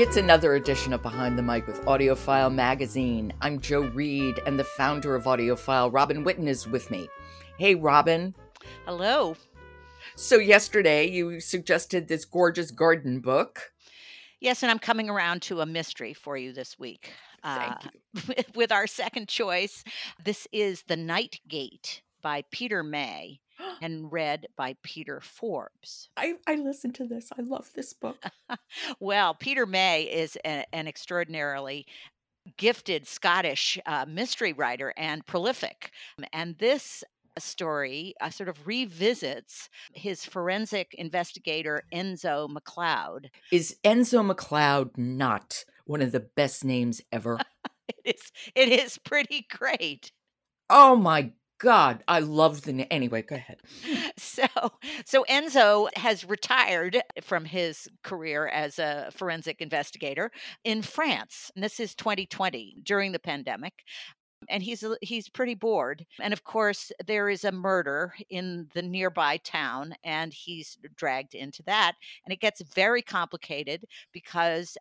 It's 0.00 0.16
another 0.16 0.54
edition 0.54 0.92
of 0.92 1.02
Behind 1.02 1.36
the 1.36 1.42
Mic 1.42 1.66
with 1.66 1.82
AudioFile 1.82 2.54
Magazine. 2.54 3.32
I'm 3.40 3.60
Jo 3.60 3.80
Reed, 3.80 4.38
and 4.46 4.56
the 4.56 4.62
founder 4.62 5.16
of 5.16 5.24
AudioFile, 5.24 5.92
Robin 5.92 6.24
Whitten, 6.24 6.46
is 6.46 6.68
with 6.68 6.88
me. 6.88 7.08
Hey, 7.58 7.74
Robin. 7.74 8.32
Hello. 8.86 9.34
So, 10.14 10.36
yesterday 10.36 11.08
you 11.08 11.40
suggested 11.40 12.06
this 12.06 12.24
gorgeous 12.24 12.70
garden 12.70 13.18
book. 13.18 13.72
Yes, 14.38 14.62
and 14.62 14.70
I'm 14.70 14.78
coming 14.78 15.10
around 15.10 15.42
to 15.42 15.62
a 15.62 15.66
mystery 15.66 16.14
for 16.14 16.36
you 16.36 16.52
this 16.52 16.78
week. 16.78 17.10
Thank 17.42 17.86
Uh, 17.86 17.90
you. 18.28 18.34
with 18.54 18.70
our 18.70 18.86
second 18.86 19.26
choice, 19.26 19.82
this 20.24 20.46
is 20.52 20.84
The 20.86 20.96
Night 20.96 21.40
Gate 21.48 22.02
by 22.22 22.44
Peter 22.52 22.84
May 22.84 23.40
and 23.82 24.10
read 24.12 24.46
by 24.56 24.76
Peter 24.82 25.20
Forbes. 25.20 26.10
I, 26.16 26.34
I 26.46 26.56
listened 26.56 26.94
to 26.96 27.06
this. 27.06 27.30
I 27.38 27.42
love 27.42 27.70
this 27.74 27.92
book. 27.92 28.24
Well, 29.00 29.34
Peter 29.34 29.66
May 29.66 30.04
is 30.04 30.36
a- 30.44 30.64
an 30.74 30.88
extraordinarily 30.88 31.86
gifted 32.56 33.06
Scottish 33.06 33.78
uh, 33.86 34.06
mystery 34.08 34.52
writer 34.52 34.92
and 34.96 35.26
prolific. 35.26 35.92
And 36.32 36.56
this 36.58 37.04
story 37.38 38.14
uh, 38.20 38.30
sort 38.30 38.48
of 38.48 38.66
revisits 38.66 39.68
his 39.92 40.24
forensic 40.24 40.94
investigator, 40.94 41.82
Enzo 41.92 42.48
Macleod. 42.48 43.30
Is 43.52 43.76
Enzo 43.84 44.24
Macleod 44.24 44.96
not 44.96 45.64
one 45.86 46.02
of 46.02 46.12
the 46.12 46.20
best 46.20 46.64
names 46.64 47.00
ever? 47.12 47.38
It 48.04 48.16
is, 48.16 48.32
it 48.54 48.68
is 48.68 48.98
pretty 48.98 49.46
great. 49.50 50.12
Oh 50.70 50.94
my 50.94 51.32
God. 51.58 52.04
I 52.06 52.20
love 52.20 52.62
the 52.62 52.72
name. 52.72 52.86
Anyway, 52.90 53.22
go 53.22 53.36
ahead. 53.36 53.58
so 54.16 54.46
so 55.04 55.24
Enzo 55.28 55.88
has 55.96 56.24
retired 56.24 57.02
from 57.22 57.44
his 57.44 57.88
career 58.02 58.46
as 58.48 58.78
a 58.78 59.10
forensic 59.12 59.60
investigator 59.60 60.30
in 60.64 60.82
France. 60.82 61.50
And 61.54 61.64
this 61.64 61.80
is 61.80 61.94
2020 61.96 62.76
during 62.84 63.12
the 63.12 63.18
pandemic. 63.18 63.74
And 64.48 64.62
he's 64.62 64.84
he's 65.02 65.28
pretty 65.28 65.54
bored. 65.54 66.06
And 66.20 66.32
of 66.32 66.44
course, 66.44 66.92
there 67.06 67.28
is 67.28 67.44
a 67.44 67.50
murder 67.50 68.14
in 68.30 68.68
the 68.72 68.82
nearby 68.82 69.38
town, 69.38 69.94
and 70.04 70.32
he's 70.32 70.78
dragged 70.96 71.34
into 71.34 71.64
that. 71.64 71.94
And 72.24 72.32
it 72.32 72.40
gets 72.40 72.62
very 72.74 73.02
complicated 73.02 73.84
because 74.12 74.76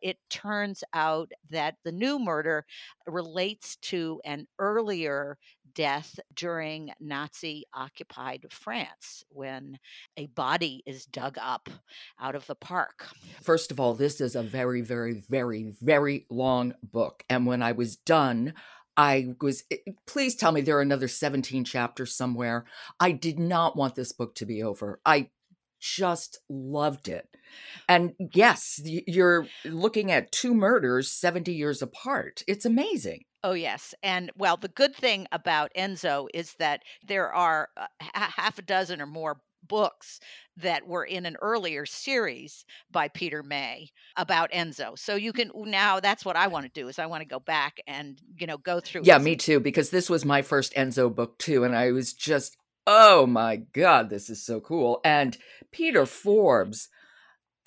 it 0.00 0.18
turns 0.30 0.84
out 0.92 1.32
that 1.50 1.76
the 1.84 1.92
new 1.92 2.18
murder 2.18 2.64
relates 3.06 3.76
to 3.76 4.20
an 4.24 4.46
earlier 4.58 5.38
death 5.74 6.18
during 6.34 6.92
Nazi 7.00 7.64
occupied 7.74 8.46
France 8.50 9.24
when 9.30 9.78
a 10.16 10.26
body 10.26 10.82
is 10.86 11.04
dug 11.06 11.36
up 11.40 11.68
out 12.20 12.34
of 12.34 12.46
the 12.46 12.54
park. 12.54 13.08
First 13.42 13.70
of 13.70 13.80
all, 13.80 13.94
this 13.94 14.20
is 14.20 14.34
a 14.34 14.42
very, 14.42 14.80
very, 14.80 15.22
very, 15.28 15.74
very 15.80 16.26
long 16.30 16.74
book. 16.82 17.24
And 17.28 17.46
when 17.46 17.62
I 17.62 17.72
was 17.72 17.96
done, 17.96 18.54
I 18.96 19.34
was, 19.40 19.62
eh, 19.70 19.76
please 20.06 20.34
tell 20.34 20.52
me 20.52 20.60
there 20.60 20.78
are 20.78 20.82
another 20.82 21.08
17 21.08 21.64
chapters 21.64 22.14
somewhere. 22.14 22.64
I 22.98 23.12
did 23.12 23.38
not 23.38 23.76
want 23.76 23.94
this 23.94 24.12
book 24.12 24.34
to 24.36 24.46
be 24.46 24.62
over. 24.62 25.00
I 25.06 25.30
just 25.80 26.38
loved 26.48 27.08
it. 27.08 27.28
And 27.88 28.14
yes, 28.34 28.80
you're 28.84 29.46
looking 29.64 30.10
at 30.10 30.32
two 30.32 30.54
murders 30.54 31.10
70 31.10 31.52
years 31.52 31.80
apart. 31.80 32.42
It's 32.46 32.66
amazing. 32.66 33.24
Oh, 33.44 33.52
yes. 33.52 33.94
And 34.02 34.30
well, 34.36 34.56
the 34.56 34.68
good 34.68 34.94
thing 34.96 35.26
about 35.30 35.70
Enzo 35.76 36.26
is 36.34 36.54
that 36.58 36.82
there 37.06 37.32
are 37.32 37.68
uh, 37.76 37.86
ha- 38.00 38.32
half 38.36 38.58
a 38.58 38.62
dozen 38.62 39.00
or 39.00 39.06
more 39.06 39.40
books 39.66 40.20
that 40.56 40.86
were 40.86 41.04
in 41.04 41.26
an 41.26 41.36
earlier 41.40 41.84
series 41.86 42.64
by 42.90 43.08
Peter 43.08 43.42
May 43.42 43.90
about 44.16 44.50
Enzo. 44.52 44.98
So 44.98 45.14
you 45.14 45.32
can 45.32 45.50
now 45.54 46.00
that's 46.00 46.24
what 46.24 46.36
I 46.36 46.46
want 46.46 46.64
to 46.66 46.80
do 46.80 46.88
is 46.88 46.98
I 46.98 47.06
want 47.06 47.22
to 47.22 47.28
go 47.28 47.40
back 47.40 47.78
and 47.86 48.20
you 48.38 48.46
know 48.46 48.58
go 48.58 48.80
through 48.80 49.02
Yeah, 49.04 49.16
his- 49.18 49.24
me 49.24 49.36
too, 49.36 49.60
because 49.60 49.90
this 49.90 50.08
was 50.08 50.24
my 50.24 50.42
first 50.42 50.74
Enzo 50.74 51.14
book 51.14 51.38
too. 51.38 51.64
And 51.64 51.76
I 51.76 51.90
was 51.92 52.12
just, 52.12 52.56
oh 52.86 53.26
my 53.26 53.56
God, 53.56 54.10
this 54.10 54.30
is 54.30 54.44
so 54.44 54.60
cool. 54.60 55.00
And 55.04 55.36
Peter 55.72 56.06
Forbes, 56.06 56.88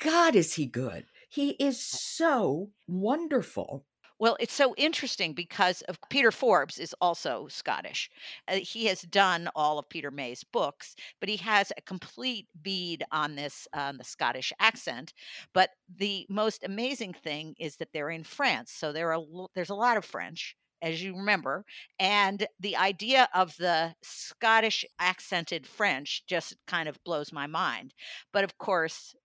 God, 0.02 0.36
is 0.36 0.54
he 0.54 0.66
good? 0.66 1.06
He 1.30 1.52
is 1.52 1.80
so 1.80 2.72
wonderful. 2.88 3.86
Well, 4.22 4.38
it's 4.40 4.54
so 4.54 4.76
interesting 4.78 5.34
because 5.34 5.82
of 5.84 6.00
Peter 6.12 6.32
Forbes 6.32 6.78
is 6.80 6.96
also 7.02 7.48
Scottish. 7.48 8.08
Uh, 8.48 8.58
he 8.62 8.86
has 8.86 9.02
done 9.02 9.50
all 9.56 9.80
of 9.80 9.90
Peter 9.90 10.12
May's 10.12 10.44
books, 10.44 10.96
but 11.20 11.28
he 11.28 11.38
has 11.38 11.74
a 11.76 11.82
complete 11.82 12.48
bead 12.62 13.04
on 13.12 13.36
this 13.36 13.68
on 13.74 13.98
the 13.98 14.04
Scottish 14.04 14.54
accent. 14.60 15.14
But 15.54 15.72
the 15.98 16.28
most 16.30 16.64
amazing 16.64 17.14
thing 17.14 17.56
is 17.60 17.78
that 17.78 17.90
they're 17.94 18.12
in 18.12 18.24
France, 18.24 18.72
so 18.72 18.94
there 18.94 19.12
are 19.12 19.24
there's 19.56 19.72
a 19.72 19.76
lot 19.76 19.98
of 19.98 20.06
French. 20.06 20.56
As 20.84 21.04
you 21.04 21.16
remember, 21.16 21.66
and 22.00 22.48
the 22.60 22.78
idea 22.78 23.28
of 23.36 23.58
the 23.58 23.96
Scottish 24.04 24.86
accented 25.00 25.68
French 25.68 26.24
just 26.28 26.56
kind 26.68 26.88
of 26.90 27.04
blows 27.04 27.34
my 27.34 27.48
mind. 27.48 27.94
But 28.34 28.44
of 28.44 28.58
course, 28.60 29.16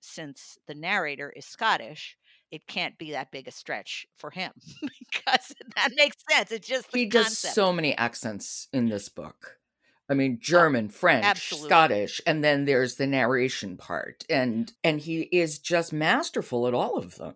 since 0.00 0.58
the 0.66 0.74
narrator 0.74 1.30
is 1.30 1.46
Scottish, 1.46 2.16
it 2.52 2.66
can't 2.66 2.96
be 2.98 3.12
that 3.12 3.32
big 3.32 3.48
a 3.48 3.50
stretch 3.50 4.06
for 4.16 4.30
him 4.30 4.52
because 4.80 5.54
that 5.74 5.90
makes 5.96 6.16
sense. 6.30 6.52
It's 6.52 6.68
just 6.68 6.94
He 6.94 7.06
does 7.06 7.24
concept. 7.24 7.54
so 7.54 7.72
many 7.72 7.96
accents 7.96 8.68
in 8.72 8.88
this 8.88 9.08
book. 9.08 9.58
I 10.08 10.14
mean, 10.14 10.38
German, 10.40 10.90
French, 10.90 11.24
absolutely. 11.24 11.68
Scottish, 11.70 12.20
and 12.26 12.44
then 12.44 12.66
there's 12.66 12.96
the 12.96 13.06
narration 13.06 13.78
part. 13.78 14.24
And 14.28 14.70
and 14.84 15.00
he 15.00 15.22
is 15.22 15.58
just 15.58 15.92
masterful 15.92 16.68
at 16.68 16.74
all 16.74 16.98
of 16.98 17.16
them. 17.16 17.34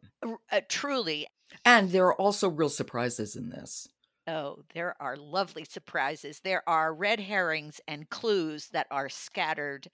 Uh, 0.52 0.60
truly. 0.68 1.26
And 1.64 1.90
there 1.90 2.06
are 2.06 2.20
also 2.20 2.50
real 2.50 2.68
surprises 2.68 3.34
in 3.34 3.48
this. 3.48 3.88
Oh, 4.28 4.58
there 4.74 4.94
are 5.00 5.16
lovely 5.16 5.64
surprises. 5.64 6.40
There 6.44 6.68
are 6.68 6.92
red 6.92 7.20
herrings 7.20 7.80
and 7.88 8.10
clues 8.10 8.68
that 8.72 8.88
are 8.90 9.08
scattered 9.08 9.88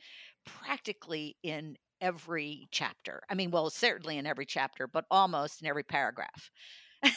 practically 0.45 1.37
in 1.43 1.77
every 2.03 2.69
chapter. 2.71 3.23
I 3.31 3.35
mean, 3.35 3.51
well, 3.51 3.71
certainly 3.71 4.19
in 4.19 4.27
every 4.27 4.45
chapter, 4.45 4.87
but 4.87 5.07
almost 5.11 5.63
in 5.63 5.69
every 5.69 5.85
paragraph. 5.85 6.51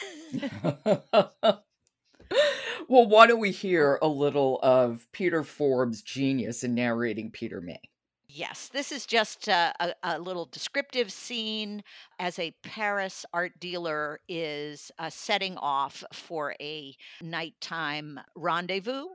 well, 2.88 3.08
why 3.08 3.26
don't 3.26 3.40
we 3.40 3.50
hear 3.50 3.98
a 4.00 4.08
little 4.08 4.58
of 4.62 5.06
Peter 5.12 5.42
Forbes' 5.42 6.00
genius 6.00 6.64
in 6.64 6.74
narrating 6.74 7.30
Peter 7.30 7.60
May? 7.60 7.80
Yes, 8.28 8.68
this 8.72 8.92
is 8.92 9.06
just 9.06 9.48
a, 9.48 9.72
a, 9.80 9.94
a 10.02 10.18
little 10.18 10.46
descriptive 10.46 11.12
scene 11.12 11.82
as 12.18 12.38
a 12.38 12.54
Paris 12.62 13.24
art 13.32 13.52
dealer 13.60 14.20
is 14.28 14.90
uh, 14.98 15.10
setting 15.10 15.56
off 15.58 16.04
for 16.12 16.54
a 16.60 16.94
nighttime 17.22 18.20
rendezvous. 18.34 19.06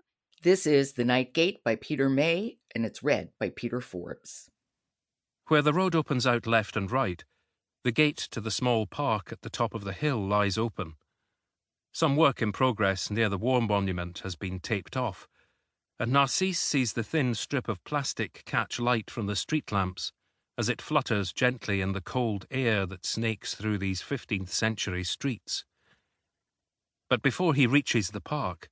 This 0.44 0.66
is 0.66 0.94
The 0.94 1.06
Night 1.06 1.34
Gate 1.34 1.64
by 1.64 1.76
Peter 1.76 2.10
May, 2.10 2.58
and 2.74 2.86
it's 2.86 3.04
read 3.04 3.30
by 3.40 3.50
Peter 3.50 3.80
Forbes. 3.80 4.51
Where 5.52 5.62
the 5.62 5.74
road 5.74 5.96
opens 5.96 6.26
out 6.26 6.48
left 6.48 6.78
and 6.78 6.90
right, 6.90 7.26
the 7.84 7.92
gate 7.92 8.30
to 8.32 8.40
the 8.40 8.50
small 8.50 8.88
park 8.88 9.34
at 9.34 9.42
the 9.42 9.50
top 9.50 9.74
of 9.74 9.84
the 9.84 9.92
hill 9.92 10.26
lies 10.26 10.58
open. 10.58 10.94
Some 11.92 12.16
work 12.16 12.42
in 12.42 12.54
progress 12.54 13.12
near 13.12 13.28
the 13.28 13.38
war 13.38 13.62
monument 13.62 14.20
has 14.20 14.38
been 14.38 14.62
taped 14.62 14.96
off, 14.96 15.28
and 16.00 16.14
Narcisse 16.14 16.58
sees 16.58 16.94
the 16.94 17.04
thin 17.04 17.36
strip 17.36 17.68
of 17.68 17.84
plastic 17.84 18.44
catch 18.46 18.80
light 18.80 19.12
from 19.12 19.26
the 19.26 19.36
street 19.36 19.74
lamps 19.74 20.14
as 20.58 20.70
it 20.70 20.82
flutters 20.82 21.34
gently 21.34 21.82
in 21.82 21.92
the 21.92 22.00
cold 22.00 22.46
air 22.50 22.86
that 22.86 23.06
snakes 23.06 23.54
through 23.54 23.78
these 23.78 24.02
15th 24.02 24.52
century 24.52 25.04
streets. 25.04 25.66
But 27.10 27.22
before 27.22 27.56
he 27.56 27.68
reaches 27.68 28.12
the 28.12 28.22
park, 28.22 28.70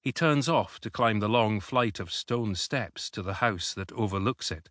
he 0.00 0.12
turns 0.12 0.48
off 0.48 0.78
to 0.82 0.88
climb 0.88 1.18
the 1.18 1.28
long 1.28 1.58
flight 1.58 1.98
of 1.98 2.12
stone 2.12 2.54
steps 2.54 3.10
to 3.10 3.22
the 3.22 3.42
house 3.42 3.74
that 3.74 3.90
overlooks 3.90 4.52
it. 4.52 4.68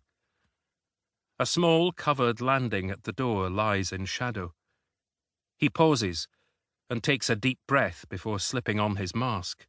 A 1.42 1.44
small 1.44 1.90
covered 1.90 2.40
landing 2.40 2.88
at 2.88 3.02
the 3.02 3.10
door 3.10 3.50
lies 3.50 3.90
in 3.90 4.04
shadow. 4.04 4.54
He 5.58 5.68
pauses 5.68 6.28
and 6.88 7.02
takes 7.02 7.28
a 7.28 7.34
deep 7.34 7.58
breath 7.66 8.04
before 8.08 8.38
slipping 8.38 8.78
on 8.78 8.94
his 8.94 9.12
mask, 9.12 9.66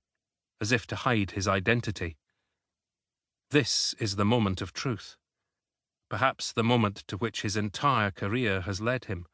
as 0.62 0.72
if 0.72 0.86
to 0.86 0.96
hide 0.96 1.32
his 1.32 1.48
identity. 1.48 2.16
This 3.50 3.96
is 3.98 4.18
the 4.18 4.24
moment 4.24 4.62
of 4.62 4.72
truth, 4.72 5.18
perhaps 6.12 6.54
the 6.54 6.64
moment 6.64 6.98
to 7.08 7.18
which 7.18 7.42
his 7.42 7.58
entire 7.58 8.12
career 8.12 8.62
has 8.62 8.80
led 8.80 9.06
him. 9.06 9.26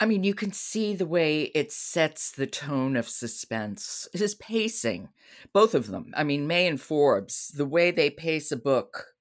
I 0.00 0.04
mean, 0.04 0.22
you 0.22 0.34
can 0.34 0.52
see 0.52 0.94
the 0.94 1.06
way 1.06 1.44
it 1.54 1.72
sets 1.72 2.30
the 2.30 2.46
tone 2.46 2.94
of 2.94 3.08
suspense. 3.08 4.06
His 4.12 4.34
pacing, 4.34 5.08
both 5.54 5.74
of 5.74 5.86
them. 5.86 6.12
I 6.14 6.24
mean, 6.24 6.46
May 6.46 6.66
and 6.66 6.78
Forbes, 6.78 7.52
the 7.56 7.64
way 7.64 7.90
they 7.90 8.10
pace 8.10 8.52
a 8.52 8.56
book 8.58 9.14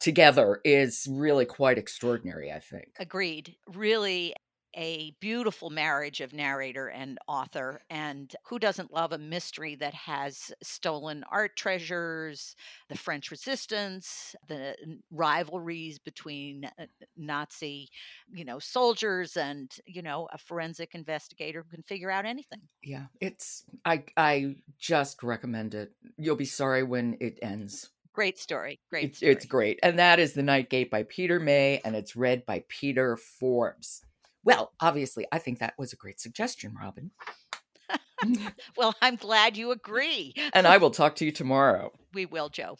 together 0.00 0.60
is 0.64 1.06
really 1.10 1.46
quite 1.46 1.78
extraordinary, 1.78 2.52
I 2.52 2.60
think. 2.60 2.92
Agreed. 2.98 3.56
Really 3.68 4.34
a 4.76 5.14
beautiful 5.20 5.70
marriage 5.70 6.20
of 6.20 6.32
narrator 6.32 6.88
and 6.88 7.18
author. 7.28 7.82
And 7.90 8.34
who 8.44 8.58
doesn't 8.58 8.92
love 8.92 9.12
a 9.12 9.18
mystery 9.18 9.76
that 9.76 9.94
has 9.94 10.52
stolen 10.62 11.24
art 11.30 11.56
treasures, 11.56 12.56
the 12.88 12.98
French 12.98 13.30
resistance, 13.30 14.34
the 14.48 14.74
rivalries 15.10 15.98
between 15.98 16.64
uh, 16.78 16.86
Nazi, 17.16 17.88
you 18.32 18.44
know, 18.44 18.58
soldiers 18.58 19.36
and, 19.36 19.74
you 19.86 20.02
know, 20.02 20.28
a 20.32 20.38
forensic 20.38 20.94
investigator 20.94 21.62
who 21.62 21.76
can 21.76 21.84
figure 21.84 22.10
out 22.10 22.26
anything. 22.26 22.62
Yeah, 22.82 23.06
it's 23.20 23.64
I 23.84 24.04
I 24.16 24.56
just 24.78 25.22
recommend 25.22 25.74
it. 25.74 25.92
You'll 26.16 26.36
be 26.36 26.44
sorry 26.44 26.82
when 26.82 27.16
it 27.20 27.38
ends. 27.42 27.90
Great 28.14 28.38
story. 28.38 28.80
Great 28.90 29.04
It's, 29.10 29.18
story. 29.18 29.32
it's 29.32 29.44
great. 29.44 29.80
And 29.82 29.98
that 29.98 30.18
is 30.20 30.32
The 30.34 30.42
Night 30.42 30.70
Gate 30.70 30.90
by 30.90 31.02
Peter 31.02 31.40
May, 31.40 31.80
and 31.84 31.96
it's 31.96 32.14
read 32.14 32.46
by 32.46 32.64
Peter 32.68 33.16
Forbes. 33.16 34.02
Well, 34.44 34.72
obviously, 34.80 35.26
I 35.32 35.38
think 35.38 35.58
that 35.58 35.74
was 35.78 35.92
a 35.92 35.96
great 35.96 36.20
suggestion, 36.20 36.74
Robin. 36.80 37.10
Well, 38.76 38.94
I'm 39.02 39.16
glad 39.16 39.56
you 39.58 39.70
agree. 39.70 40.32
and 40.54 40.66
I 40.66 40.78
will 40.78 40.90
talk 40.90 41.16
to 41.16 41.26
you 41.26 41.32
tomorrow. 41.32 41.92
We 42.14 42.24
will, 42.24 42.48
Jo. 42.48 42.78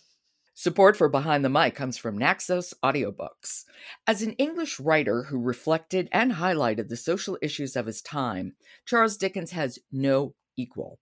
Support 0.55 0.97
for 0.97 1.09
Behind 1.09 1.45
the 1.45 1.51
Mic 1.51 1.75
comes 1.75 1.99
from 1.99 2.17
Naxos 2.17 2.73
Audiobooks. 2.83 3.65
As 4.07 4.23
an 4.23 4.33
English 4.35 4.81
writer 4.81 5.25
who 5.25 5.39
reflected 5.39 6.09
and 6.13 6.33
highlighted 6.33 6.89
the 6.89 6.97
social 6.97 7.37
issues 7.43 7.77
of 7.77 7.85
his 7.87 8.01
time, 8.01 8.55
Charles 8.87 9.19
Dickens 9.19 9.51
has 9.51 9.79
no 9.93 10.35
equal. 10.57 10.99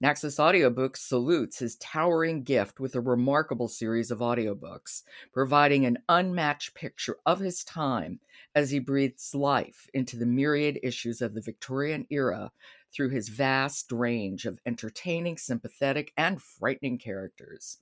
Naxos 0.00 0.36
Audiobooks 0.36 0.98
salutes 0.98 1.58
his 1.58 1.74
towering 1.76 2.42
gift 2.42 2.80
with 2.80 2.94
a 2.94 3.00
remarkable 3.00 3.68
series 3.68 4.10
of 4.10 4.20
audiobooks, 4.20 5.02
providing 5.32 5.86
an 5.86 5.98
unmatched 6.08 6.74
picture 6.74 7.16
of 7.24 7.40
his 7.40 7.64
time 7.64 8.20
as 8.54 8.70
he 8.70 8.78
breathes 8.78 9.34
life 9.34 9.88
into 9.94 10.16
the 10.16 10.26
myriad 10.26 10.78
issues 10.82 11.22
of 11.22 11.34
the 11.34 11.40
Victorian 11.40 12.06
era 12.10 12.52
through 12.92 13.10
his 13.10 13.28
vast 13.28 13.90
range 13.90 14.44
of 14.44 14.60
entertaining, 14.66 15.38
sympathetic, 15.38 16.12
and 16.16 16.42
frightening 16.42 16.98
characters. 16.98 17.78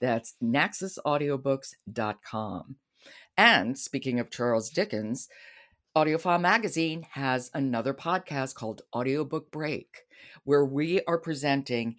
That's 0.00 0.34
naxosaudiobooks.com. 0.42 2.76
And 3.36 3.78
speaking 3.78 4.20
of 4.20 4.30
Charles 4.30 4.70
Dickens, 4.70 5.28
AudioFile 5.94 6.40
Magazine 6.40 7.06
has 7.10 7.50
another 7.52 7.92
podcast 7.92 8.54
called 8.54 8.80
Audiobook 8.94 9.52
Break, 9.52 10.04
where 10.44 10.64
we 10.64 11.02
are 11.02 11.18
presenting 11.18 11.96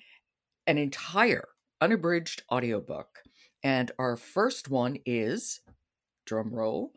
an 0.66 0.80
entire 0.80 1.50
unabridged 1.80 2.42
audiobook. 2.51 3.19
And 3.62 3.92
our 4.00 4.18
first 4.18 4.68
one 4.68 4.98
is, 5.06 5.60
drum 6.25 6.50
roll, 6.50 6.94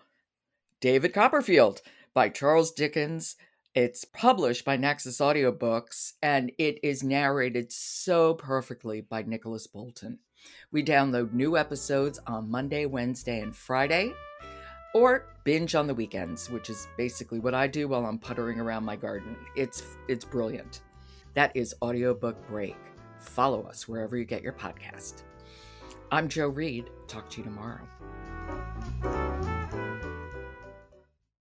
David 0.81 1.13
Copperfield 1.13 1.83
by 2.15 2.31
Charles 2.31 2.73
Dickens. 2.73 3.37
It's 3.75 4.07
published 4.07 4.65
by 4.65 4.79
Naxos 4.79 5.19
Audiobooks 5.19 6.15
and 6.23 6.51
it 6.57 6.79
is 6.83 7.03
narrated 7.03 7.71
so 7.71 8.33
perfectly 8.33 9.03
by 9.03 9.21
Nicholas 9.21 9.67
Bolton. 9.67 10.21
We 10.73 10.83
download 10.83 11.35
new 11.35 11.59
episodes 11.59 12.19
on 12.27 12.51
Monday, 12.51 12.87
Wednesday, 12.87 13.41
and 13.41 13.55
Friday, 13.55 14.15
or 14.97 15.27
binge 15.45 15.75
on 15.75 15.87
the 15.87 15.95
weekends, 15.95 16.49
which 16.49 16.71
is 16.71 16.89
basically 16.97 17.39
what 17.39 17.53
I 17.53 17.67
do 17.67 17.87
while 17.87 18.07
I'm 18.07 18.19
puttering 18.19 18.59
around 18.59 18.85
my 18.85 18.97
garden. 18.97 19.37
It's 19.55 19.83
it's 20.09 20.25
brilliant. 20.25 20.81
That 21.35 21.55
is 21.55 21.75
Audiobook 21.83 22.49
Break. 22.49 22.77
Follow 23.21 23.65
us 23.65 23.87
wherever 23.87 24.17
you 24.17 24.25
get 24.25 24.43
your 24.43 24.55
podcast. 24.55 25.23
I'm 26.11 26.29
Jo 26.29 26.49
Reed. 26.49 26.89
Talk 27.09 27.29
to 27.31 27.39
you 27.39 27.45
tomorrow. 27.45 27.87